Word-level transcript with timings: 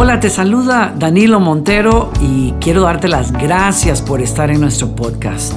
Hola, 0.00 0.20
te 0.20 0.30
saluda 0.30 0.94
Danilo 0.96 1.40
Montero 1.40 2.12
y 2.20 2.52
quiero 2.60 2.82
darte 2.82 3.08
las 3.08 3.32
gracias 3.32 4.00
por 4.00 4.20
estar 4.20 4.48
en 4.48 4.60
nuestro 4.60 4.94
podcast. 4.94 5.54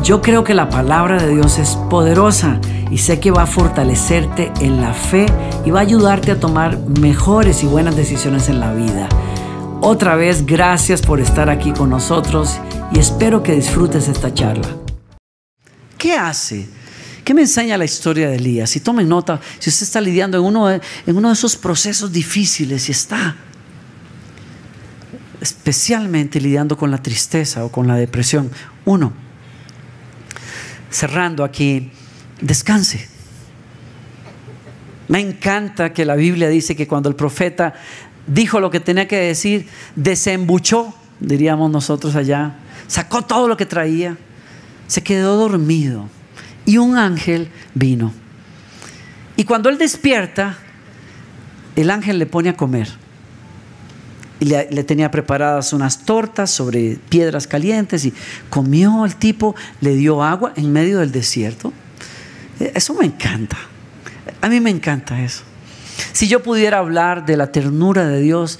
Yo 0.00 0.22
creo 0.22 0.44
que 0.44 0.54
la 0.54 0.68
palabra 0.68 1.20
de 1.20 1.34
Dios 1.34 1.58
es 1.58 1.74
poderosa 1.90 2.60
y 2.92 2.98
sé 2.98 3.18
que 3.18 3.32
va 3.32 3.42
a 3.42 3.46
fortalecerte 3.46 4.52
en 4.60 4.80
la 4.80 4.94
fe 4.94 5.26
y 5.64 5.72
va 5.72 5.80
a 5.80 5.82
ayudarte 5.82 6.30
a 6.30 6.38
tomar 6.38 6.78
mejores 6.78 7.64
y 7.64 7.66
buenas 7.66 7.96
decisiones 7.96 8.48
en 8.48 8.60
la 8.60 8.72
vida. 8.72 9.08
Otra 9.80 10.14
vez, 10.14 10.46
gracias 10.46 11.02
por 11.02 11.18
estar 11.18 11.50
aquí 11.50 11.72
con 11.72 11.90
nosotros 11.90 12.60
y 12.92 13.00
espero 13.00 13.42
que 13.42 13.56
disfrutes 13.56 14.06
esta 14.06 14.32
charla. 14.32 14.68
¿Qué 15.98 16.12
hace? 16.12 16.68
¿Qué 17.24 17.34
me 17.34 17.40
enseña 17.40 17.76
la 17.76 17.86
historia 17.86 18.28
de 18.28 18.36
Elías? 18.36 18.70
Si 18.70 18.78
tomen 18.78 19.08
nota, 19.08 19.40
si 19.58 19.68
usted 19.68 19.82
está 19.82 20.00
lidiando 20.00 20.38
en 20.38 20.44
uno 20.44 20.68
de, 20.68 20.80
en 21.08 21.16
uno 21.16 21.26
de 21.26 21.34
esos 21.34 21.56
procesos 21.56 22.12
difíciles 22.12 22.88
y 22.88 22.92
está 22.92 23.34
especialmente 25.44 26.40
lidiando 26.40 26.74
con 26.74 26.90
la 26.90 27.02
tristeza 27.02 27.66
o 27.66 27.68
con 27.70 27.86
la 27.86 27.96
depresión. 27.96 28.50
Uno, 28.86 29.12
cerrando 30.90 31.44
aquí, 31.44 31.90
descanse. 32.40 33.06
Me 35.06 35.20
encanta 35.20 35.92
que 35.92 36.06
la 36.06 36.16
Biblia 36.16 36.48
dice 36.48 36.74
que 36.74 36.88
cuando 36.88 37.10
el 37.10 37.14
profeta 37.14 37.74
dijo 38.26 38.58
lo 38.58 38.70
que 38.70 38.80
tenía 38.80 39.06
que 39.06 39.18
decir, 39.18 39.68
desembuchó, 39.96 40.94
diríamos 41.20 41.70
nosotros 41.70 42.16
allá, 42.16 42.54
sacó 42.86 43.20
todo 43.20 43.46
lo 43.46 43.58
que 43.58 43.66
traía, 43.66 44.16
se 44.86 45.02
quedó 45.02 45.36
dormido 45.36 46.08
y 46.64 46.78
un 46.78 46.96
ángel 46.96 47.50
vino. 47.74 48.14
Y 49.36 49.44
cuando 49.44 49.68
él 49.68 49.76
despierta, 49.76 50.56
el 51.76 51.90
ángel 51.90 52.18
le 52.18 52.24
pone 52.24 52.48
a 52.48 52.56
comer. 52.56 53.03
Y 54.44 54.46
le, 54.46 54.68
le, 54.70 54.84
tenía 54.84 55.10
preparadas 55.10 55.72
unas 55.72 56.04
tortas 56.04 56.50
sobre 56.50 56.98
piedras 57.08 57.46
calientes 57.46 58.04
y 58.04 58.12
comió 58.50 59.06
el 59.06 59.16
tipo, 59.16 59.54
le 59.80 59.96
dio 59.96 60.22
agua 60.22 60.52
en 60.54 60.70
medio 60.70 60.98
del 60.98 61.12
desierto. 61.12 61.72
Eso 62.60 62.92
me 62.92 63.06
encanta. 63.06 63.56
A 64.42 64.48
mí 64.50 64.60
me 64.60 64.68
encanta 64.68 65.22
eso. 65.22 65.44
Si 66.12 66.28
yo 66.28 66.42
pudiera 66.42 66.78
hablar 66.78 67.24
de 67.24 67.38
la 67.38 67.52
ternura 67.52 68.06
de 68.06 68.20
Dios, 68.20 68.58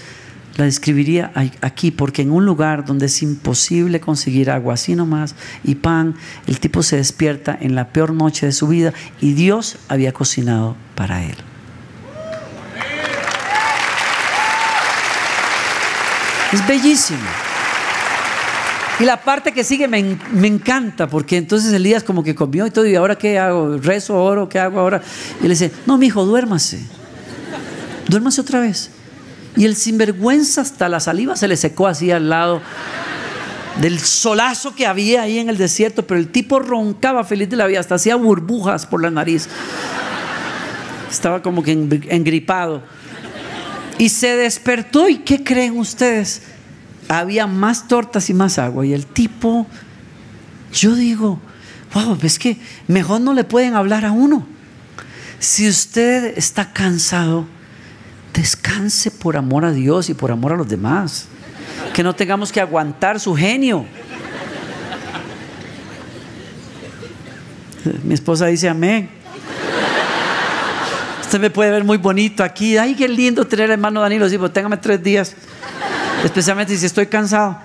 la 0.56 0.64
describiría 0.64 1.32
aquí, 1.60 1.90
porque 1.90 2.22
en 2.22 2.30
un 2.30 2.46
lugar 2.46 2.84
donde 2.84 3.06
es 3.06 3.22
imposible 3.22 4.00
conseguir 4.00 4.50
agua 4.50 4.74
así 4.74 4.94
nomás 4.94 5.34
y 5.64 5.74
pan, 5.74 6.14
el 6.46 6.60
tipo 6.60 6.82
se 6.82 6.96
despierta 6.96 7.56
en 7.60 7.74
la 7.74 7.88
peor 7.88 8.12
noche 8.12 8.46
de 8.46 8.52
su 8.52 8.68
vida 8.68 8.92
y 9.20 9.32
Dios 9.32 9.76
había 9.88 10.12
cocinado 10.12 10.76
para 10.94 11.24
él. 11.24 11.36
Es 16.54 16.66
bellísimo. 16.68 17.18
Y 19.00 19.04
la 19.04 19.20
parte 19.20 19.50
que 19.50 19.64
sigue 19.64 19.88
me, 19.88 20.16
me, 20.30 20.46
encanta, 20.46 21.08
porque 21.08 21.36
entonces 21.36 21.72
Elías 21.72 22.04
como 22.04 22.22
que 22.22 22.36
comió 22.36 22.64
y 22.64 22.70
todo, 22.70 22.86
y 22.86 22.94
ahora 22.94 23.16
qué 23.16 23.40
hago, 23.40 23.76
rezo, 23.78 24.22
oro, 24.22 24.48
¿qué 24.48 24.60
hago 24.60 24.78
ahora? 24.78 25.02
Y 25.40 25.42
le 25.42 25.48
dice, 25.48 25.72
no, 25.84 25.98
mi 25.98 26.06
hijo, 26.06 26.24
duérmase. 26.24 26.80
Duérmase 28.06 28.40
otra 28.40 28.60
vez. 28.60 28.92
Y 29.56 29.64
el 29.64 29.74
sinvergüenza 29.74 30.60
hasta 30.60 30.88
la 30.88 31.00
saliva 31.00 31.34
se 31.34 31.48
le 31.48 31.56
secó 31.56 31.88
así 31.88 32.12
al 32.12 32.28
lado 32.28 32.62
del 33.80 33.98
solazo 33.98 34.76
que 34.76 34.86
había 34.86 35.22
ahí 35.22 35.38
en 35.38 35.48
el 35.48 35.58
desierto, 35.58 36.06
pero 36.06 36.20
el 36.20 36.28
tipo 36.28 36.60
roncaba 36.60 37.24
feliz 37.24 37.50
de 37.50 37.56
la 37.56 37.66
vida, 37.66 37.80
hasta 37.80 37.96
hacía 37.96 38.14
burbujas 38.14 38.86
por 38.86 39.02
la 39.02 39.10
nariz. 39.10 39.48
Estaba 41.10 41.42
como 41.42 41.64
que 41.64 41.72
engripado. 41.72 42.82
Y 43.98 44.08
se 44.08 44.36
despertó 44.36 45.08
y 45.08 45.18
¿qué 45.18 45.44
creen 45.44 45.78
ustedes? 45.78 46.42
Había 47.08 47.46
más 47.46 47.86
tortas 47.86 48.28
y 48.30 48.34
más 48.34 48.58
agua. 48.58 48.84
Y 48.84 48.92
el 48.92 49.06
tipo, 49.06 49.66
yo 50.72 50.94
digo, 50.94 51.40
wow, 51.92 52.18
es 52.22 52.38
que 52.38 52.58
mejor 52.88 53.20
no 53.20 53.32
le 53.34 53.44
pueden 53.44 53.74
hablar 53.74 54.04
a 54.04 54.12
uno. 54.12 54.46
Si 55.38 55.68
usted 55.68 56.36
está 56.36 56.72
cansado, 56.72 57.46
descanse 58.32 59.10
por 59.10 59.36
amor 59.36 59.64
a 59.64 59.72
Dios 59.72 60.10
y 60.10 60.14
por 60.14 60.32
amor 60.32 60.52
a 60.52 60.56
los 60.56 60.68
demás. 60.68 61.26
Que 61.92 62.02
no 62.02 62.14
tengamos 62.14 62.50
que 62.50 62.60
aguantar 62.60 63.20
su 63.20 63.34
genio. 63.34 63.86
Mi 68.02 68.14
esposa 68.14 68.46
dice 68.46 68.68
amén. 68.68 69.23
Usted 71.34 71.42
me 71.42 71.50
puede 71.50 71.72
ver 71.72 71.82
muy 71.82 71.96
bonito 71.96 72.44
aquí. 72.44 72.76
Ay, 72.76 72.94
qué 72.94 73.08
lindo 73.08 73.44
tener 73.44 73.64
al 73.64 73.72
hermano 73.72 74.00
Danilo. 74.00 74.28
Sí, 74.28 74.38
pues 74.38 74.52
téngame 74.52 74.76
tres 74.76 75.02
días. 75.02 75.34
Especialmente 76.22 76.76
si 76.76 76.86
estoy 76.86 77.08
cansado. 77.08 77.58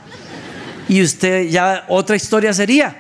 Y 0.88 1.04
usted 1.04 1.48
ya 1.50 1.86
otra 1.88 2.16
historia 2.16 2.52
sería. 2.52 2.96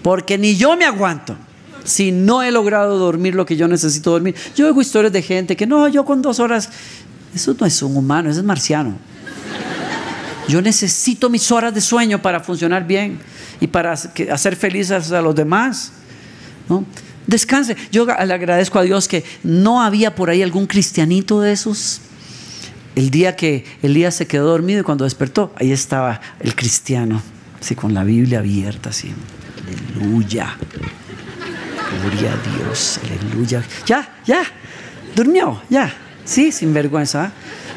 Porque 0.00 0.38
ni 0.38 0.54
yo 0.54 0.76
me 0.76 0.84
aguanto 0.84 1.36
si 1.82 2.12
no 2.12 2.44
he 2.44 2.52
logrado 2.52 2.96
dormir 3.00 3.34
lo 3.34 3.44
que 3.44 3.56
yo 3.56 3.66
necesito 3.66 4.12
dormir. 4.12 4.36
Yo 4.54 4.66
oigo 4.66 4.80
historias 4.80 5.12
de 5.12 5.22
gente 5.22 5.56
que 5.56 5.66
no, 5.66 5.88
yo 5.88 6.04
con 6.04 6.22
dos 6.22 6.38
horas, 6.38 6.68
eso 7.34 7.56
no 7.58 7.66
es 7.66 7.82
un 7.82 7.96
humano, 7.96 8.30
eso 8.30 8.38
es 8.38 8.46
marciano. 8.46 8.96
Yo 10.46 10.62
necesito 10.62 11.28
mis 11.28 11.50
horas 11.50 11.74
de 11.74 11.80
sueño 11.80 12.22
para 12.22 12.38
funcionar 12.38 12.86
bien 12.86 13.18
y 13.60 13.66
para 13.66 13.94
hacer 13.94 14.54
felices 14.54 15.10
a 15.10 15.20
los 15.20 15.34
demás. 15.34 15.90
¿no? 16.68 16.86
Descanse. 17.26 17.76
Yo 17.90 18.06
le 18.06 18.12
agradezco 18.12 18.78
a 18.78 18.82
Dios 18.82 19.08
que 19.08 19.24
no 19.42 19.82
había 19.82 20.14
por 20.14 20.30
ahí 20.30 20.42
algún 20.42 20.66
cristianito 20.66 21.40
de 21.40 21.52
esos. 21.52 22.00
El 22.94 23.10
día 23.10 23.36
que 23.36 23.64
Elías 23.82 24.14
se 24.14 24.26
quedó 24.26 24.50
dormido 24.50 24.80
y 24.80 24.82
cuando 24.82 25.04
despertó, 25.04 25.52
ahí 25.56 25.72
estaba 25.72 26.20
el 26.40 26.54
cristiano, 26.54 27.22
así 27.60 27.74
con 27.74 27.94
la 27.94 28.04
Biblia 28.04 28.40
abierta, 28.40 28.90
así. 28.90 29.12
Aleluya. 29.96 30.56
Gloria 32.00 32.32
a 32.32 32.64
Dios, 32.64 33.00
aleluya. 33.04 33.62
Ya, 33.86 34.16
ya, 34.26 34.42
durmió, 35.14 35.62
ya. 35.70 35.92
Sí, 36.24 36.52
sin 36.52 36.72
vergüenza. 36.72 37.32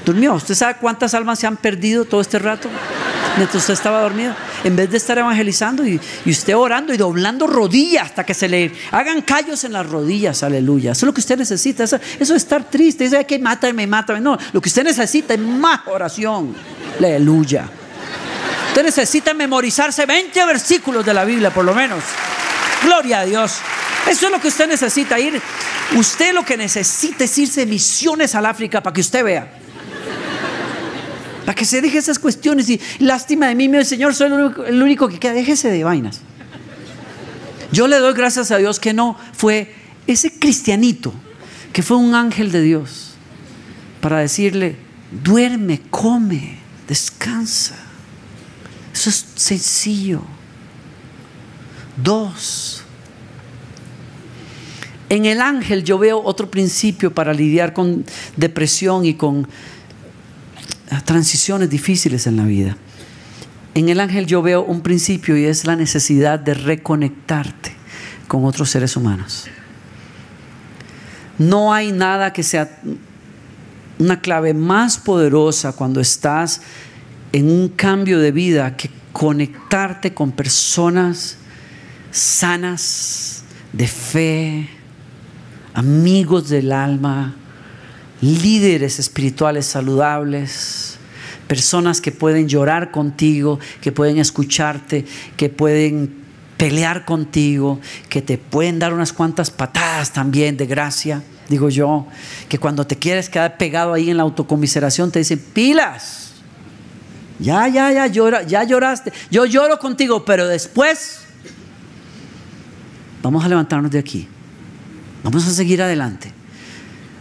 Durmió. 0.05 0.35
¿Usted 0.35 0.53
sabe 0.53 0.75
cuántas 0.79 1.13
almas 1.13 1.39
se 1.39 1.47
han 1.47 1.57
perdido 1.57 2.05
todo 2.05 2.21
este 2.21 2.37
rato? 2.37 2.69
Mientras 3.37 3.63
usted 3.63 3.73
estaba 3.73 4.01
dormido. 4.01 4.35
En 4.63 4.75
vez 4.75 4.89
de 4.89 4.97
estar 4.97 5.17
evangelizando 5.17 5.85
y, 5.85 5.99
usted 6.25 6.55
orando 6.55 6.93
y 6.93 6.97
doblando 6.97 7.47
rodillas 7.47 8.05
hasta 8.05 8.23
que 8.23 8.33
se 8.33 8.47
le 8.47 8.71
hagan 8.91 9.21
callos 9.21 9.63
en 9.63 9.73
las 9.73 9.87
rodillas, 9.87 10.43
aleluya. 10.43 10.93
Eso 10.93 11.05
es 11.05 11.07
lo 11.07 11.13
que 11.13 11.21
usted 11.21 11.37
necesita. 11.37 11.83
Eso, 11.83 11.99
es 12.19 12.29
estar 12.29 12.63
triste. 12.69 13.03
Dice 13.03 13.25
que 13.25 13.39
mátame, 13.39 13.85
mátame. 13.85 14.21
No, 14.21 14.37
lo 14.53 14.61
que 14.61 14.69
usted 14.69 14.83
necesita 14.83 15.33
es 15.33 15.39
más 15.39 15.81
oración. 15.87 16.55
Aleluya. 16.97 17.69
Usted 18.69 18.83
necesita 18.83 19.33
memorizarse 19.33 20.05
20 20.05 20.45
versículos 20.45 21.05
de 21.05 21.13
la 21.13 21.23
Biblia, 21.23 21.53
por 21.53 21.63
lo 21.63 21.73
menos. 21.73 22.03
Gloria 22.83 23.21
a 23.21 23.25
Dios. 23.25 23.59
Eso 24.07 24.25
es 24.27 24.31
lo 24.31 24.39
que 24.39 24.49
usted 24.49 24.67
necesita 24.67 25.19
ir. 25.19 25.41
Usted 25.95 26.33
lo 26.33 26.43
que 26.43 26.57
necesita 26.57 27.23
es 27.23 27.37
irse 27.37 27.61
de 27.61 27.67
misiones 27.67 28.35
al 28.35 28.45
África 28.45 28.81
para 28.81 28.93
que 28.93 29.01
usted 29.01 29.23
vea. 29.23 29.64
Que 31.55 31.65
se 31.65 31.81
deje 31.81 31.97
esas 31.97 32.19
cuestiones 32.19 32.69
y 32.69 32.79
lástima 32.99 33.47
de 33.47 33.55
mí, 33.55 33.69
mi 33.69 33.83
Señor, 33.85 34.13
soy 34.13 34.27
el 34.67 34.81
único, 34.81 35.07
que 35.07 35.19
queda. 35.19 35.33
Déjese 35.33 35.69
de 35.69 35.83
vainas. 35.83 36.21
Yo 37.71 37.87
le 37.87 37.97
doy 37.97 38.13
gracias 38.13 38.51
a 38.51 38.57
Dios 38.57 38.79
que 38.79 38.93
no 38.93 39.17
fue 39.33 39.73
ese 40.07 40.37
cristianito, 40.37 41.13
que 41.73 41.81
fue 41.81 41.97
un 41.97 42.13
ángel 42.13 42.51
de 42.51 42.61
Dios, 42.61 43.13
para 44.01 44.19
decirle, 44.19 44.75
duerme, 45.23 45.81
come, 45.89 46.59
descansa. 46.87 47.75
Eso 48.93 49.09
es 49.09 49.25
sencillo. 49.35 50.21
Dos, 51.97 52.85
en 55.09 55.25
el 55.25 55.41
ángel 55.41 55.83
yo 55.83 55.97
veo 55.99 56.21
otro 56.21 56.49
principio 56.49 57.13
para 57.13 57.33
lidiar 57.33 57.73
con 57.73 58.05
depresión 58.37 59.05
y 59.05 59.13
con 59.13 59.47
transiciones 61.03 61.69
difíciles 61.69 62.27
en 62.27 62.37
la 62.37 62.45
vida. 62.45 62.77
En 63.73 63.89
el 63.89 63.99
ángel 63.99 64.25
yo 64.25 64.41
veo 64.41 64.63
un 64.63 64.81
principio 64.81 65.37
y 65.37 65.45
es 65.45 65.65
la 65.65 65.75
necesidad 65.75 66.39
de 66.39 66.53
reconectarte 66.53 67.73
con 68.27 68.45
otros 68.45 68.69
seres 68.69 68.95
humanos. 68.95 69.47
No 71.37 71.73
hay 71.73 71.91
nada 71.91 72.31
que 72.31 72.43
sea 72.43 72.79
una 73.99 74.21
clave 74.21 74.53
más 74.53 74.97
poderosa 74.97 75.73
cuando 75.73 75.99
estás 75.99 76.61
en 77.33 77.51
un 77.51 77.69
cambio 77.69 78.19
de 78.19 78.31
vida 78.31 78.77
que 78.77 78.89
conectarte 79.11 80.13
con 80.13 80.31
personas 80.31 81.37
sanas, 82.11 83.43
de 83.73 83.87
fe, 83.87 84.69
amigos 85.73 86.47
del 86.47 86.71
alma, 86.71 87.35
líderes 88.25 88.99
espirituales 88.99 89.65
saludables, 89.65 90.97
personas 91.47 92.01
que 92.01 92.11
pueden 92.11 92.47
llorar 92.47 92.91
contigo, 92.91 93.59
que 93.81 93.91
pueden 93.91 94.17
escucharte, 94.17 95.05
que 95.37 95.49
pueden 95.49 96.25
pelear 96.57 97.05
contigo, 97.05 97.79
que 98.09 98.21
te 98.21 98.37
pueden 98.37 98.79
dar 98.79 98.93
unas 98.93 99.13
cuantas 99.13 99.51
patadas 99.51 100.13
también 100.13 100.57
de 100.57 100.65
gracia, 100.65 101.21
digo 101.49 101.69
yo, 101.69 102.07
que 102.49 102.57
cuando 102.57 102.87
te 102.87 102.95
quieres 102.95 103.29
quedar 103.29 103.57
pegado 103.57 103.93
ahí 103.93 104.09
en 104.09 104.17
la 104.17 104.23
autocomiseración 104.23 105.11
te 105.11 105.19
dicen, 105.19 105.43
pilas, 105.53 106.31
ya, 107.37 107.67
ya, 107.67 107.91
ya, 107.91 108.07
llora, 108.07 108.43
ya 108.43 108.63
lloraste, 108.63 109.11
yo 109.29 109.45
lloro 109.45 109.77
contigo, 109.77 110.23
pero 110.25 110.47
después 110.47 111.19
vamos 113.21 113.43
a 113.43 113.49
levantarnos 113.49 113.91
de 113.91 113.99
aquí, 113.99 114.27
vamos 115.23 115.45
a 115.45 115.51
seguir 115.51 115.81
adelante. 115.81 116.44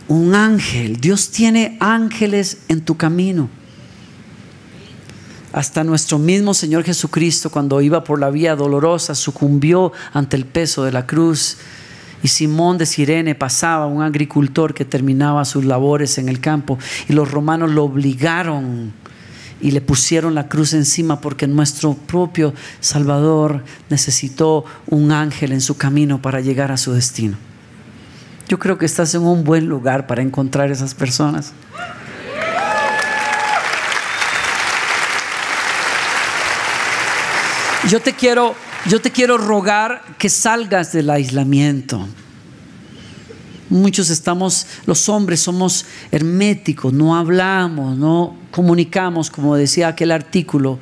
Un 0.08 0.34
ángel, 0.34 1.00
Dios 1.00 1.30
tiene 1.30 1.76
ángeles 1.80 2.58
en 2.68 2.82
tu 2.82 2.96
camino. 2.96 3.48
Hasta 5.52 5.84
nuestro 5.84 6.18
mismo 6.18 6.52
Señor 6.52 6.84
Jesucristo, 6.84 7.48
cuando 7.48 7.80
iba 7.80 8.04
por 8.04 8.18
la 8.18 8.30
vía 8.30 8.56
dolorosa, 8.56 9.14
sucumbió 9.14 9.92
ante 10.12 10.36
el 10.36 10.44
peso 10.44 10.84
de 10.84 10.92
la 10.92 11.06
cruz. 11.06 11.56
Y 12.22 12.28
Simón 12.28 12.76
de 12.76 12.86
Sirene 12.86 13.34
pasaba, 13.34 13.86
un 13.86 14.02
agricultor 14.02 14.74
que 14.74 14.84
terminaba 14.84 15.44
sus 15.44 15.64
labores 15.64 16.18
en 16.18 16.28
el 16.28 16.40
campo, 16.40 16.78
y 17.08 17.12
los 17.12 17.30
romanos 17.30 17.70
lo 17.70 17.84
obligaron 17.84 18.92
y 19.60 19.70
le 19.70 19.80
pusieron 19.80 20.34
la 20.34 20.48
cruz 20.48 20.74
encima 20.74 21.20
porque 21.20 21.46
nuestro 21.46 21.94
propio 21.94 22.52
Salvador 22.80 23.64
necesitó 23.88 24.64
un 24.86 25.12
ángel 25.12 25.52
en 25.52 25.60
su 25.60 25.76
camino 25.76 26.20
para 26.20 26.40
llegar 26.40 26.72
a 26.72 26.76
su 26.76 26.92
destino. 26.92 27.36
Yo 28.48 28.58
creo 28.58 28.76
que 28.76 28.86
estás 28.86 29.14
en 29.14 29.22
un 29.22 29.44
buen 29.44 29.66
lugar 29.66 30.06
para 30.06 30.22
encontrar 30.22 30.70
esas 30.70 30.94
personas. 30.94 31.52
Yo 37.88 38.00
te 38.00 38.14
quiero, 38.14 38.54
yo 38.86 39.00
te 39.00 39.10
quiero 39.10 39.36
rogar 39.36 40.02
que 40.18 40.30
salgas 40.30 40.92
del 40.92 41.10
aislamiento. 41.10 42.06
Muchos 43.68 44.08
estamos, 44.08 44.66
los 44.86 45.08
hombres 45.08 45.40
somos 45.40 45.84
herméticos, 46.10 46.92
no 46.92 47.16
hablamos, 47.16 47.96
no 47.98 48.36
comunicamos, 48.50 49.30
como 49.30 49.56
decía 49.56 49.88
aquel 49.88 50.12
artículo. 50.12 50.78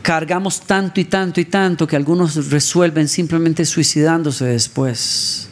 Cargamos 0.00 0.62
tanto 0.62 1.00
y 1.00 1.04
tanto 1.04 1.40
y 1.40 1.44
tanto 1.44 1.86
que 1.86 1.96
algunos 1.96 2.50
resuelven 2.50 3.08
simplemente 3.08 3.66
suicidándose 3.66 4.46
después. 4.46 5.49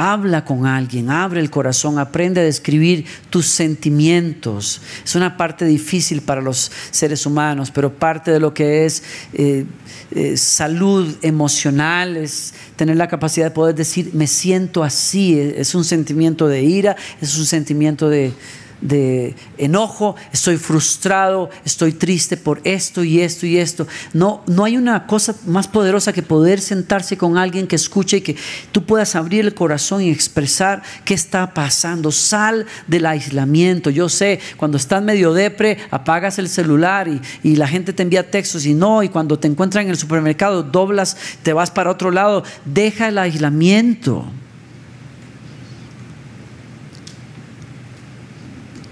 Habla 0.00 0.44
con 0.44 0.64
alguien, 0.64 1.10
abre 1.10 1.40
el 1.40 1.50
corazón, 1.50 1.98
aprende 1.98 2.40
a 2.40 2.44
describir 2.44 3.04
tus 3.30 3.46
sentimientos. 3.46 4.80
Es 5.04 5.16
una 5.16 5.36
parte 5.36 5.64
difícil 5.64 6.22
para 6.22 6.40
los 6.40 6.70
seres 6.92 7.26
humanos, 7.26 7.72
pero 7.72 7.92
parte 7.92 8.30
de 8.30 8.38
lo 8.38 8.54
que 8.54 8.86
es 8.86 9.02
eh, 9.32 9.66
eh, 10.12 10.36
salud 10.36 11.16
emocional 11.22 12.16
es 12.16 12.54
tener 12.76 12.96
la 12.96 13.08
capacidad 13.08 13.46
de 13.46 13.50
poder 13.50 13.74
decir, 13.74 14.10
me 14.12 14.28
siento 14.28 14.84
así. 14.84 15.36
Es 15.36 15.74
un 15.74 15.84
sentimiento 15.84 16.46
de 16.46 16.62
ira, 16.62 16.94
es 17.20 17.36
un 17.36 17.46
sentimiento 17.46 18.08
de, 18.08 18.32
de 18.80 19.34
enojo, 19.56 20.16
estoy 20.32 20.56
frustrado, 20.56 21.50
estoy 21.64 21.92
triste 21.92 22.36
por 22.36 22.60
esto 22.64 23.04
y 23.04 23.20
esto 23.20 23.46
y 23.46 23.58
esto. 23.58 23.86
No, 24.12 24.42
no 24.46 24.64
hay 24.64 24.76
una 24.76 25.06
cosa 25.06 25.34
más 25.46 25.68
poderosa 25.68 26.12
que 26.12 26.22
poder 26.22 26.60
sentarse 26.60 27.16
con 27.16 27.36
alguien 27.36 27.66
que 27.66 27.76
escuche 27.76 28.18
y 28.18 28.20
que 28.20 28.36
tú 28.72 28.84
puedas 28.84 29.16
abrir 29.16 29.44
el 29.44 29.54
corazón 29.54 30.02
y 30.02 30.10
expresar 30.10 30.82
qué 31.04 31.14
está 31.14 31.54
pasando. 31.54 32.12
Sal 32.12 32.66
del 32.86 33.06
aislamiento. 33.06 33.90
Yo 33.90 34.08
sé, 34.08 34.40
cuando 34.56 34.76
estás 34.76 35.02
medio 35.02 35.32
depre, 35.32 35.78
apagas 35.90 36.38
el 36.38 36.48
celular 36.48 37.08
y, 37.08 37.20
y 37.42 37.56
la 37.56 37.68
gente 37.68 37.92
te 37.92 38.02
envía 38.02 38.30
textos 38.30 38.66
y 38.66 38.74
no, 38.74 39.02
y 39.02 39.08
cuando 39.08 39.38
te 39.38 39.48
encuentran 39.48 39.84
en 39.84 39.90
el 39.90 39.96
supermercado, 39.96 40.62
doblas, 40.62 41.16
te 41.42 41.52
vas 41.52 41.70
para 41.70 41.90
otro 41.90 42.10
lado. 42.10 42.44
Deja 42.64 43.08
el 43.08 43.18
aislamiento. 43.18 44.24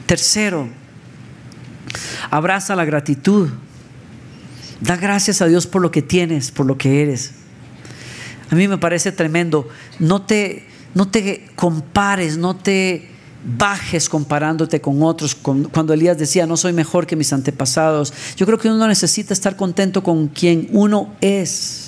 Tercero, 0.06 0.68
abraza 2.30 2.76
la 2.76 2.84
gratitud. 2.84 3.50
Da 4.80 4.96
gracias 4.96 5.40
a 5.42 5.46
Dios 5.46 5.66
por 5.66 5.82
lo 5.82 5.90
que 5.90 6.02
tienes, 6.02 6.50
por 6.50 6.66
lo 6.66 6.78
que 6.78 7.02
eres. 7.02 7.32
A 8.50 8.54
mí 8.54 8.68
me 8.68 8.78
parece 8.78 9.10
tremendo. 9.10 9.68
No 9.98 10.22
te, 10.22 10.66
no 10.94 11.08
te 11.08 11.48
compares, 11.56 12.36
no 12.36 12.56
te 12.56 13.08
bajes 13.58 14.08
comparándote 14.08 14.80
con 14.80 15.02
otros. 15.02 15.34
Cuando 15.34 15.92
Elías 15.92 16.18
decía, 16.18 16.46
no 16.46 16.56
soy 16.56 16.72
mejor 16.72 17.06
que 17.06 17.16
mis 17.16 17.32
antepasados. 17.32 18.12
Yo 18.36 18.46
creo 18.46 18.58
que 18.58 18.68
uno 18.68 18.86
necesita 18.86 19.32
estar 19.32 19.56
contento 19.56 20.02
con 20.02 20.28
quien 20.28 20.68
uno 20.72 21.14
es 21.20 21.85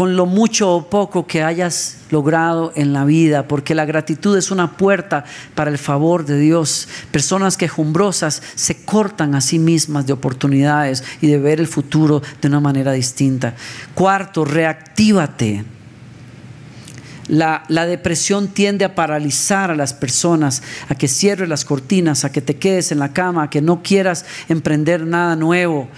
con 0.00 0.16
lo 0.16 0.24
mucho 0.24 0.76
o 0.76 0.88
poco 0.88 1.26
que 1.26 1.42
hayas 1.42 1.98
logrado 2.08 2.72
en 2.74 2.94
la 2.94 3.04
vida, 3.04 3.46
porque 3.46 3.74
la 3.74 3.84
gratitud 3.84 4.34
es 4.34 4.50
una 4.50 4.78
puerta 4.78 5.26
para 5.54 5.70
el 5.70 5.76
favor 5.76 6.24
de 6.24 6.38
Dios. 6.38 6.88
Personas 7.10 7.58
quejumbrosas 7.58 8.42
se 8.54 8.82
cortan 8.86 9.34
a 9.34 9.42
sí 9.42 9.58
mismas 9.58 10.06
de 10.06 10.14
oportunidades 10.14 11.04
y 11.20 11.26
de 11.26 11.38
ver 11.38 11.60
el 11.60 11.66
futuro 11.66 12.22
de 12.40 12.48
una 12.48 12.60
manera 12.60 12.92
distinta. 12.92 13.54
Cuarto, 13.92 14.46
reactívate. 14.46 15.66
La, 17.28 17.64
la, 17.68 17.84
depresión 17.84 18.48
tiende 18.48 18.86
a 18.86 18.94
paralizar 18.94 19.70
a 19.70 19.76
las 19.76 19.92
personas, 19.92 20.62
a 20.88 20.94
que 20.94 21.08
cierres 21.08 21.50
las 21.50 21.66
cortinas, 21.66 22.24
a 22.24 22.32
que 22.32 22.40
te 22.40 22.56
quedes 22.56 22.90
en 22.90 23.00
la 23.00 23.12
cama, 23.12 23.42
a 23.42 23.50
que 23.50 23.60
no 23.60 23.82
quieras 23.82 24.24
emprender 24.48 25.06
nada 25.06 25.36
nuevo 25.36 25.90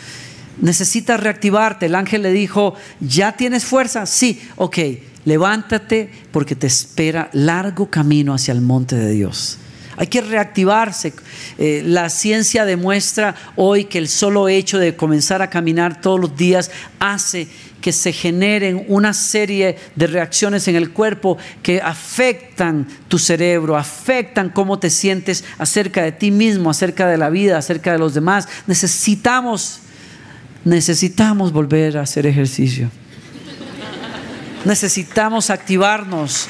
necesitas 0.60 1.20
reactivarte. 1.20 1.86
El 1.86 1.94
ángel 1.94 2.22
le 2.22 2.32
dijo, 2.32 2.74
¿ya 3.00 3.32
tienes 3.32 3.64
fuerza? 3.64 4.06
Sí, 4.06 4.40
ok, 4.56 4.78
levántate 5.24 6.10
porque 6.30 6.54
te 6.54 6.66
espera 6.66 7.30
largo 7.32 7.90
camino 7.90 8.34
hacia 8.34 8.52
el 8.52 8.60
monte 8.60 8.96
de 8.96 9.12
Dios. 9.12 9.58
Hay 9.96 10.06
que 10.06 10.22
reactivarse. 10.22 11.12
Eh, 11.58 11.82
la 11.84 12.08
ciencia 12.08 12.64
demuestra 12.64 13.34
hoy 13.56 13.84
que 13.84 13.98
el 13.98 14.08
solo 14.08 14.48
hecho 14.48 14.78
de 14.78 14.96
comenzar 14.96 15.42
a 15.42 15.50
caminar 15.50 16.00
todos 16.00 16.18
los 16.18 16.36
días 16.36 16.70
hace 16.98 17.46
que 17.80 17.92
se 17.92 18.12
generen 18.12 18.86
una 18.88 19.12
serie 19.12 19.76
de 19.96 20.06
reacciones 20.06 20.66
en 20.68 20.76
el 20.76 20.92
cuerpo 20.92 21.36
que 21.62 21.82
afectan 21.82 22.86
tu 23.08 23.18
cerebro, 23.18 23.76
afectan 23.76 24.50
cómo 24.50 24.78
te 24.78 24.88
sientes 24.88 25.44
acerca 25.58 26.02
de 26.02 26.12
ti 26.12 26.30
mismo, 26.30 26.70
acerca 26.70 27.06
de 27.08 27.18
la 27.18 27.28
vida, 27.28 27.58
acerca 27.58 27.92
de 27.92 27.98
los 27.98 28.14
demás. 28.14 28.48
Necesitamos 28.66 29.80
necesitamos 30.64 31.52
volver 31.52 31.98
a 31.98 32.02
hacer 32.02 32.26
ejercicio. 32.26 32.90
Necesitamos 34.64 35.50
activarnos. 35.50 36.48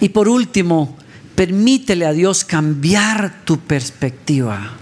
Y 0.00 0.10
por 0.10 0.28
último, 0.28 0.96
permítele 1.34 2.06
a 2.06 2.12
Dios 2.12 2.44
cambiar 2.44 3.42
tu 3.44 3.58
perspectiva, 3.58 4.74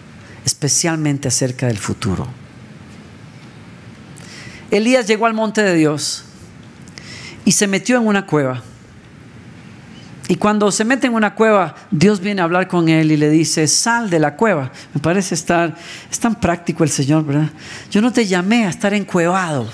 especialmente 0.45 1.29
acerca 1.29 1.67
del 1.67 1.79
futuro. 1.79 2.29
Elías 4.71 5.07
llegó 5.07 5.27
al 5.27 5.33
monte 5.33 5.63
de 5.63 5.75
Dios 5.75 6.25
y 7.47 7.53
se 7.53 7.67
metió 7.67 7.97
en 7.97 8.07
una 8.07 8.27
cueva. 8.27 8.63
Y 10.29 10.37
cuando 10.37 10.73
se 10.73 10.85
mete 10.85 11.07
en 11.07 11.15
una 11.15 11.35
cueva, 11.35 11.75
Dios 11.91 12.21
viene 12.21 12.41
a 12.41 12.45
hablar 12.45 12.67
con 12.67 12.89
él 12.89 13.13
y 13.13 13.17
le 13.17 13.31
dice, 13.31 13.69
sal 13.69 14.11
de 14.11 14.19
la 14.19 14.35
cueva. 14.35 14.73
Me 14.93 15.01
parece 15.01 15.37
estar, 15.37 15.77
es 16.11 16.19
tan 16.19 16.41
práctico 16.41 16.83
el 16.83 16.91
Señor, 16.91 17.25
¿verdad? 17.25 17.51
Yo 17.91 18.01
no 18.01 18.13
te 18.13 18.27
llamé 18.27 18.67
a 18.67 18.71
estar 18.71 18.93
encuevado. 18.93 19.69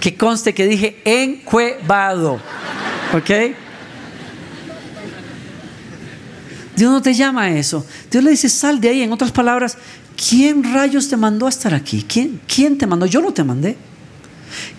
Que 0.00 0.16
conste 0.16 0.52
que 0.52 0.66
dije 0.66 1.00
encuevado. 1.04 2.40
¿Ok? 3.14 3.30
Dios 6.76 6.90
no 6.90 7.00
te 7.00 7.14
llama 7.14 7.42
a 7.42 7.50
eso. 7.50 7.86
Dios 8.10 8.24
le 8.24 8.32
dice, 8.32 8.48
sal 8.48 8.80
de 8.80 8.88
ahí. 8.88 9.02
En 9.02 9.12
otras 9.12 9.30
palabras, 9.30 9.78
¿quién 10.16 10.64
rayos 10.74 11.08
te 11.08 11.16
mandó 11.16 11.46
a 11.46 11.50
estar 11.50 11.72
aquí? 11.72 12.04
¿Quién, 12.08 12.40
quién 12.52 12.76
te 12.76 12.86
mandó? 12.88 13.06
Yo 13.06 13.20
no 13.20 13.32
te 13.32 13.44
mandé. 13.44 13.76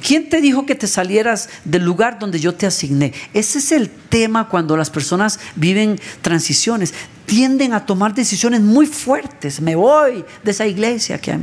¿Quién 0.05 0.29
te 0.29 0.41
dijo 0.41 0.65
que 0.65 0.75
te 0.75 0.87
salieras 0.87 1.49
del 1.63 1.83
lugar 1.83 2.19
donde 2.19 2.39
yo 2.39 2.53
te 2.53 2.65
asigné? 2.65 3.13
Ese 3.33 3.59
es 3.59 3.71
el 3.71 3.89
tema 3.89 4.49
cuando 4.49 4.77
las 4.77 4.89
personas 4.89 5.39
viven 5.55 5.99
transiciones. 6.21 6.93
Tienden 7.25 7.73
a 7.73 7.85
tomar 7.85 8.13
decisiones 8.13 8.61
muy 8.61 8.85
fuertes. 8.85 9.61
Me 9.61 9.75
voy 9.75 10.23
de 10.43 10.51
esa 10.51 10.67
iglesia 10.67 11.19
que 11.19 11.37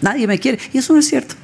nadie 0.00 0.26
me 0.26 0.38
quiere. 0.38 0.58
Y 0.72 0.78
eso 0.78 0.92
no 0.92 1.00
es 1.00 1.08
cierto. 1.08 1.34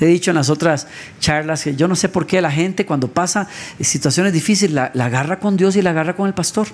He 0.00 0.06
dicho 0.06 0.30
en 0.30 0.36
las 0.36 0.50
otras 0.50 0.88
charlas 1.20 1.62
que 1.62 1.76
yo 1.76 1.86
no 1.86 1.96
sé 1.96 2.08
por 2.08 2.26
qué 2.26 2.40
la 2.40 2.50
gente 2.50 2.84
cuando 2.84 3.08
pasa 3.08 3.48
situaciones 3.80 4.32
difíciles 4.32 4.74
la, 4.74 5.04
agarra 5.04 5.38
con 5.38 5.56
Dios 5.56 5.76
y 5.76 5.82
la 5.82 5.90
agarra 5.90 6.16
con 6.16 6.26
el 6.26 6.34
pastor. 6.34 6.66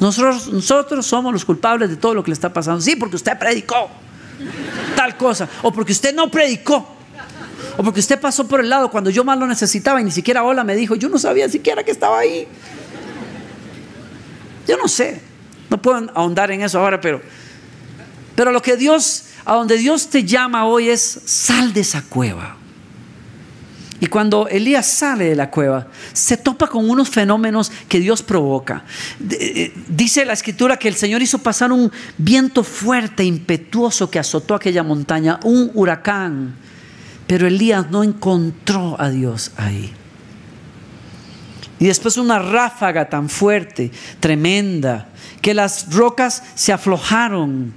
Nosotros, 0.00 0.52
nosotros 0.52 1.06
somos 1.06 1.32
los 1.32 1.44
culpables 1.44 1.90
de 1.90 1.96
todo 1.96 2.14
lo 2.14 2.22
que 2.22 2.30
le 2.30 2.34
está 2.34 2.52
pasando. 2.52 2.80
Sí, 2.80 2.96
porque 2.96 3.16
usted 3.16 3.38
predicó 3.38 3.90
tal 4.96 5.16
cosa, 5.16 5.48
o 5.62 5.72
porque 5.72 5.92
usted 5.92 6.14
no 6.14 6.30
predicó, 6.30 6.96
o 7.76 7.82
porque 7.82 8.00
usted 8.00 8.20
pasó 8.20 8.46
por 8.46 8.60
el 8.60 8.68
lado 8.68 8.90
cuando 8.90 9.10
yo 9.10 9.24
más 9.24 9.38
lo 9.38 9.46
necesitaba 9.46 10.00
y 10.00 10.04
ni 10.04 10.10
siquiera 10.10 10.42
hola 10.42 10.64
me 10.64 10.76
dijo, 10.76 10.94
yo 10.94 11.08
no 11.08 11.18
sabía 11.18 11.48
siquiera 11.48 11.82
que 11.84 11.90
estaba 11.90 12.18
ahí. 12.18 12.46
Yo 14.66 14.76
no 14.76 14.86
sé, 14.86 15.22
no 15.70 15.80
puedo 15.80 16.10
ahondar 16.14 16.50
en 16.50 16.62
eso 16.62 16.78
ahora, 16.78 17.00
pero, 17.00 17.22
pero 18.36 18.52
lo 18.52 18.60
que 18.60 18.76
Dios, 18.76 19.24
a 19.46 19.54
donde 19.54 19.78
Dios 19.78 20.10
te 20.10 20.24
llama 20.24 20.66
hoy 20.66 20.90
es 20.90 21.20
sal 21.24 21.72
de 21.72 21.80
esa 21.80 22.02
cueva. 22.02 22.57
Y 24.00 24.06
cuando 24.06 24.46
Elías 24.48 24.86
sale 24.86 25.24
de 25.24 25.34
la 25.34 25.50
cueva, 25.50 25.88
se 26.12 26.36
topa 26.36 26.68
con 26.68 26.88
unos 26.88 27.10
fenómenos 27.10 27.72
que 27.88 27.98
Dios 27.98 28.22
provoca. 28.22 28.84
Eh, 29.30 29.74
dice 29.88 30.24
la 30.24 30.34
escritura 30.34 30.76
que 30.76 30.88
el 30.88 30.94
Señor 30.94 31.20
hizo 31.20 31.38
pasar 31.38 31.72
un 31.72 31.90
viento 32.16 32.62
fuerte, 32.62 33.24
impetuoso 33.24 34.08
que 34.10 34.20
azotó 34.20 34.54
aquella 34.54 34.84
montaña, 34.84 35.40
un 35.42 35.70
huracán. 35.74 36.54
Pero 37.26 37.46
Elías 37.46 37.90
no 37.90 38.04
encontró 38.04 39.00
a 39.00 39.10
Dios 39.10 39.50
ahí. 39.56 39.92
Y 41.80 41.86
después 41.86 42.16
una 42.16 42.38
ráfaga 42.38 43.08
tan 43.08 43.28
fuerte, 43.28 43.90
tremenda, 44.20 45.08
que 45.42 45.54
las 45.54 45.92
rocas 45.92 46.42
se 46.54 46.72
aflojaron. 46.72 47.72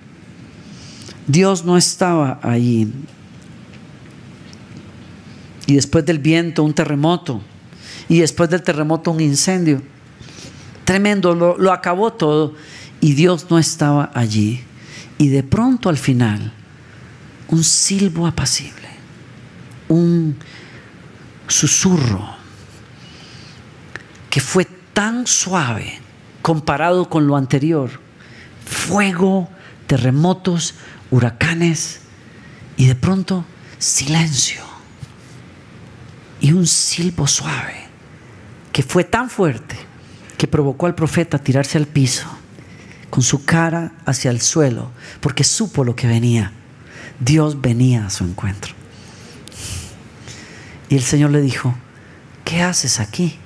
Dios 1.27 1.65
no 1.65 1.77
estaba 1.77 2.39
allí. 2.41 2.91
Y 5.71 5.75
después 5.75 6.05
del 6.05 6.19
viento, 6.19 6.65
un 6.65 6.73
terremoto. 6.73 7.41
Y 8.09 8.19
después 8.19 8.49
del 8.49 8.61
terremoto, 8.61 9.09
un 9.11 9.21
incendio. 9.21 9.81
Tremendo, 10.83 11.33
lo, 11.33 11.57
lo 11.57 11.71
acabó 11.71 12.11
todo. 12.11 12.55
Y 12.99 13.13
Dios 13.13 13.47
no 13.49 13.57
estaba 13.57 14.11
allí. 14.13 14.65
Y 15.17 15.29
de 15.29 15.43
pronto 15.43 15.87
al 15.87 15.95
final, 15.95 16.51
un 17.47 17.63
silbo 17.63 18.27
apacible. 18.27 18.89
Un 19.87 20.35
susurro 21.47 22.35
que 24.29 24.41
fue 24.41 24.67
tan 24.93 25.25
suave 25.25 26.01
comparado 26.41 27.09
con 27.09 27.27
lo 27.27 27.37
anterior. 27.37 27.91
Fuego, 28.65 29.47
terremotos, 29.87 30.73
huracanes 31.11 32.01
y 32.75 32.87
de 32.87 32.95
pronto 32.95 33.45
silencio 33.79 34.70
y 36.41 36.51
un 36.51 36.67
silbo 36.67 37.27
suave 37.27 37.88
que 38.74 38.83
fue 38.83 39.05
tan 39.05 39.29
fuerte 39.29 39.77
que 40.38 40.48
provocó 40.48 40.88
al 40.88 40.95
profeta 40.95 41.38
a 41.38 41.43
tirarse 41.43 41.77
al 41.77 41.88
piso 41.88 42.27
con 43.10 43.24
su 43.24 43.45
cara 43.45 43.93
hacia 44.05 44.31
el 44.31 44.41
suelo 44.41 44.91
porque 45.21 45.43
supo 45.43 45.83
lo 45.83 45.95
que 45.95 46.07
venía. 46.07 46.51
Dios 47.19 47.62
venía 47.62 48.07
a 48.07 48.10
su 48.10 48.25
encuentro. 48.25 48.74
Y 50.89 50.95
el 50.95 51.03
Señor 51.03 51.29
le 51.29 51.41
dijo, 51.41 51.74
¿qué 52.43 52.63
haces 52.63 53.00
aquí? 53.00 53.38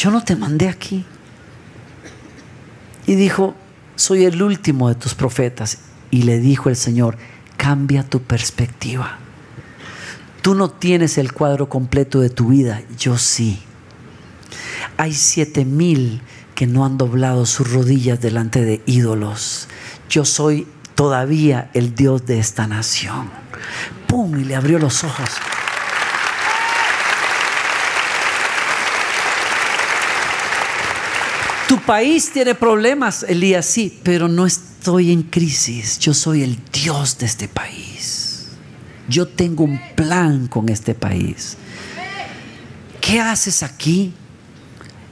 yo 0.00 0.10
no 0.10 0.24
te 0.24 0.34
mandé 0.34 0.68
aquí. 0.68 1.04
Y 3.06 3.16
dijo, 3.16 3.54
soy 3.96 4.24
el 4.24 4.42
último 4.42 4.88
de 4.88 4.94
tus 4.94 5.14
profetas. 5.14 5.78
Y 6.10 6.22
le 6.22 6.40
dijo 6.40 6.70
el 6.70 6.76
Señor, 6.76 7.18
cambia 7.58 8.02
tu 8.02 8.22
perspectiva. 8.22 9.18
Tú 10.42 10.54
no 10.54 10.70
tienes 10.70 11.18
el 11.18 11.32
cuadro 11.32 11.68
completo 11.68 12.20
de 12.20 12.30
tu 12.30 12.48
vida, 12.48 12.82
yo 12.98 13.18
sí. 13.18 13.60
Hay 14.96 15.12
siete 15.12 15.64
mil 15.64 16.22
que 16.54 16.66
no 16.66 16.84
han 16.84 16.98
doblado 16.98 17.46
sus 17.46 17.70
rodillas 17.70 18.20
delante 18.20 18.62
de 18.62 18.82
ídolos. 18.86 19.68
Yo 20.08 20.24
soy 20.24 20.66
todavía 20.94 21.70
el 21.74 21.94
Dios 21.94 22.26
de 22.26 22.38
esta 22.38 22.66
nación. 22.66 23.30
¡Pum! 24.06 24.38
Y 24.38 24.44
le 24.44 24.56
abrió 24.56 24.78
los 24.78 25.04
ojos. 25.04 25.30
Tu 31.68 31.78
país 31.78 32.32
tiene 32.32 32.54
problemas, 32.54 33.22
Elías, 33.22 33.64
sí, 33.64 34.00
pero 34.02 34.26
no 34.26 34.44
estoy 34.44 35.12
en 35.12 35.22
crisis. 35.22 35.98
Yo 35.98 36.12
soy 36.14 36.42
el 36.42 36.58
Dios 36.72 37.16
de 37.18 37.26
este 37.26 37.46
país. 37.46 38.19
Yo 39.08 39.26
tengo 39.26 39.64
un 39.64 39.80
plan 39.94 40.46
con 40.46 40.68
este 40.68 40.94
país. 40.94 41.56
¿Qué 43.00 43.20
haces 43.20 43.62
aquí? 43.62 44.12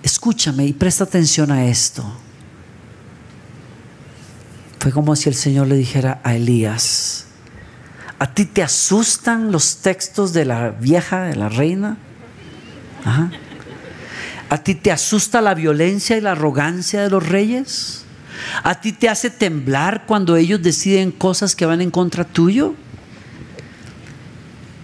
Escúchame 0.03 0.67
y 0.67 0.73
presta 0.73 1.05
atención 1.05 1.51
a 1.51 1.67
esto. 1.67 2.05
Fue 4.79 4.93
como 4.93 5.17
si 5.17 5.29
el 5.29 5.35
Señor 5.35 5.67
le 5.67 5.77
dijera 5.77 6.21
a 6.23 6.37
Elías, 6.37 7.27
¿a 8.19 8.33
ti 8.33 8.45
te 8.45 8.63
asustan 8.63 9.51
los 9.51 9.79
textos 9.79 10.33
de 10.33 10.45
la 10.45 10.71
vieja, 10.71 11.25
de 11.25 11.37
la 11.37 11.49
reina? 11.49 11.99
¿A 14.51 14.59
ti 14.59 14.75
te 14.75 14.93
asusta 14.93 15.41
la 15.41 15.55
violencia 15.55 16.17
y 16.17 16.21
la 16.21 16.33
arrogancia 16.33 17.03
de 17.03 17.11
los 17.11 17.27
reyes? 17.27 18.05
¿A 18.63 18.81
ti 18.81 18.93
te 18.93 19.09
hace 19.09 19.31
temblar 19.31 20.05
cuando 20.07 20.37
ellos 20.37 20.63
deciden 20.63 21.11
cosas 21.11 21.57
que 21.57 21.67
van 21.67 21.81
en 21.81 21.91
contra 21.91 22.25
tuyo? 22.25 22.75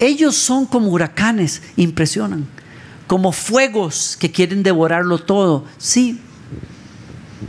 Ellos 0.04 0.36
son 0.36 0.66
como 0.66 0.90
huracanes, 0.90 1.62
impresionan, 1.76 2.46
como 3.06 3.32
fuegos 3.32 4.18
que 4.20 4.30
quieren 4.30 4.62
devorarlo 4.62 5.16
todo. 5.16 5.64
Sí, 5.78 6.20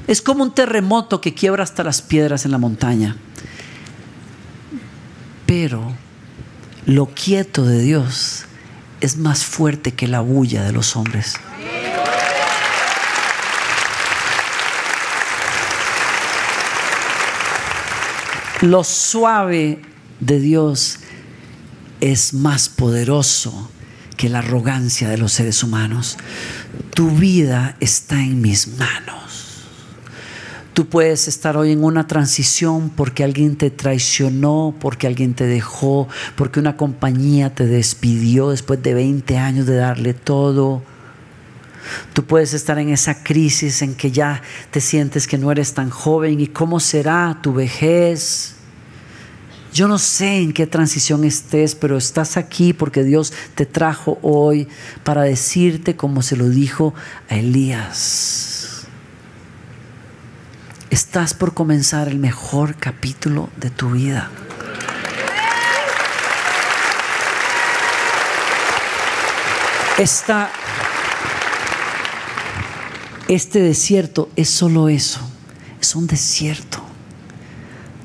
es 0.08 0.22
como 0.22 0.42
un 0.42 0.56
terremoto 0.56 1.20
que 1.20 1.34
quiebra 1.34 1.64
hasta 1.64 1.84
las 1.84 2.02
piedras 2.02 2.46
en 2.46 2.52
la 2.52 2.58
montaña. 2.58 3.18
Pero 5.46 5.92
lo 6.86 7.08
quieto 7.08 7.66
de 7.66 7.82
Dios 7.82 8.46
es 9.02 9.18
más 9.18 9.44
fuerte 9.44 9.94
que 9.94 10.08
la 10.08 10.22
bulla 10.22 10.64
de 10.64 10.72
los 10.72 10.96
hombres. 10.96 11.36
Lo 18.62 18.86
suave 18.86 19.82
de 20.22 20.40
Dios 20.40 21.00
es 22.12 22.34
más 22.34 22.70
poderoso 22.70 23.70
que 24.16 24.30
la 24.30 24.40
arrogancia 24.40 25.10
de 25.10 25.18
los 25.18 25.34
seres 25.34 25.64
humanos. 25.64 26.18
Tu 26.94 27.10
vida 27.10 27.76
está 27.80 28.22
en 28.22 28.42
mis 28.42 28.68
manos. 28.68 29.64
Tú 30.74 30.88
puedes 30.88 31.28
estar 31.28 31.56
hoy 31.58 31.72
en 31.72 31.84
una 31.84 32.06
transición 32.06 32.90
porque 32.90 33.24
alguien 33.24 33.56
te 33.56 33.72
traicionó, 33.72 34.76
porque 34.80 35.08
alguien 35.08 35.34
te 35.34 35.46
dejó, 35.46 36.08
porque 36.36 36.60
una 36.60 36.76
compañía 36.76 37.56
te 37.56 37.66
despidió 37.66 38.50
después 38.50 38.84
de 38.84 38.94
20 38.94 39.38
años 39.38 39.66
de 39.66 39.76
darle 39.76 40.14
todo. 40.14 40.84
Tú 42.14 42.26
puedes 42.26 42.54
estar 42.54 42.78
en 42.78 42.90
esa 42.90 43.24
crisis 43.24 43.82
en 43.82 43.96
que 43.96 44.12
ya 44.12 44.42
te 44.70 44.82
sientes 44.82 45.28
que 45.28 45.38
no 45.38 45.52
eres 45.52 45.74
tan 45.74 45.90
joven 45.90 46.40
y 46.40 46.48
cómo 46.48 46.80
será 46.80 47.40
tu 47.42 47.54
vejez. 47.54 48.56
Yo 49.76 49.90
no 49.90 49.98
sé 49.98 50.38
en 50.38 50.54
qué 50.54 50.68
transición 50.68 51.26
estés, 51.26 51.76
pero 51.76 51.98
estás 51.98 52.38
aquí 52.38 52.72
porque 52.72 53.04
Dios 53.04 53.34
te 53.56 53.66
trajo 53.66 54.18
hoy 54.22 54.70
para 55.04 55.24
decirte 55.24 55.98
como 55.98 56.22
se 56.22 56.38
lo 56.38 56.48
dijo 56.48 56.94
a 57.28 57.36
Elías. 57.36 58.86
Estás 60.90 61.34
por 61.34 61.54
comenzar 61.54 62.08
el 62.08 62.20
mejor 62.20 62.76
capítulo 62.76 63.50
de 63.58 63.70
tu 63.70 63.90
vida. 63.90 64.32
Este 73.28 73.60
desierto 73.60 74.30
es 74.38 74.50
solo 74.50 74.88
eso, 74.88 75.20
es 75.82 75.96
un 75.96 76.08
desierto 76.08 76.82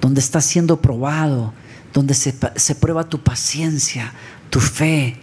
donde 0.01 0.21
estás 0.21 0.45
siendo 0.45 0.81
probado, 0.81 1.55
donde 1.93 2.15
se, 2.15 2.75
prueba 2.75 3.05
tu 3.05 3.23
paciencia, 3.23 4.13
tu 4.49 4.61
fe, 4.61 5.17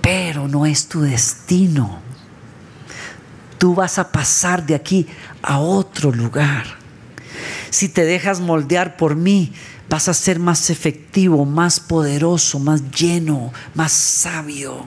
pero 0.00 0.48
no 0.48 0.66
es 0.66 0.88
tu 0.88 1.00
destino. 1.02 2.00
Tú 3.58 3.74
vas 3.74 3.98
a 3.98 4.10
pasar 4.10 4.64
de 4.64 4.74
aquí 4.74 5.06
a 5.42 5.58
otro 5.58 6.12
lugar. 6.12 6.64
Si 7.70 7.88
te 7.88 8.04
dejas 8.04 8.40
moldear 8.40 8.96
por 8.96 9.16
mí, 9.16 9.52
vas 9.88 10.08
a 10.08 10.14
ser 10.14 10.38
más 10.38 10.70
efectivo, 10.70 11.44
más 11.44 11.80
poderoso, 11.80 12.58
más 12.58 12.90
lleno, 12.90 13.52
más 13.74 13.92
sabio. 13.92 14.86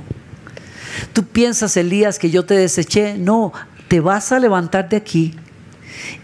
Tú 1.14 1.26
piensas, 1.26 1.78
Elías, 1.78 2.18
que 2.18 2.32
yo 2.32 2.46
te 2.46 2.56
deseché. 2.56 3.18
No, 3.18 3.54
te 3.88 4.00
vas 4.00 4.32
a 4.32 4.40
levantar 4.40 4.90
de 4.90 4.98
aquí 4.98 5.36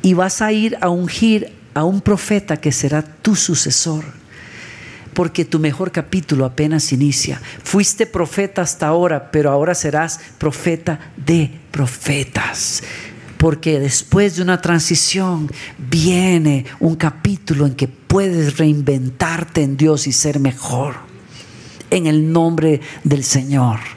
y 0.02 0.14
vas 0.14 0.42
a 0.42 0.52
ir 0.52 0.78
a 0.82 0.90
ungir 0.90 1.57
a 1.80 1.86
un 1.86 2.02
profeta 2.02 2.58
que 2.58 2.72
será 2.72 3.02
tu 3.02 3.36
sucesor. 3.36 4.04
Porque 5.14 5.46
tu 5.46 5.60
mejor 5.60 5.92
capítulo 5.92 6.46
apenas 6.46 6.92
inicia. 6.92 7.42
Fuiste 7.64 8.06
profeta 8.06 8.62
hasta 8.62 8.88
ahora, 8.88 9.32
pero 9.32 9.52
ahora 9.52 9.74
serás 9.74 10.20
profeta 10.38 11.12
de 11.18 11.52
profetas. 11.72 12.84
Porque 13.38 13.80
después 13.80 14.36
de 14.36 14.44
una 14.44 14.62
transición 14.62 15.52
viene 15.78 16.66
un 16.80 16.96
capítulo 16.96 17.66
en 17.66 17.76
que 17.76 17.88
puedes 17.88 18.58
reinventarte 18.58 19.64
en 19.64 19.78
Dios 19.78 20.08
y 20.08 20.12
ser 20.12 20.40
mejor. 20.40 20.96
En 21.90 22.06
el 22.06 22.32
nombre 22.32 22.82
del 23.04 23.24
Señor. 23.24 23.97